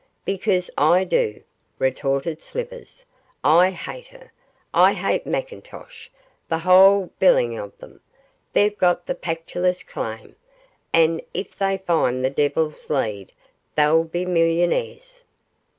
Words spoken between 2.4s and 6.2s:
Slivers. 'I hate her; I hate McIntosh;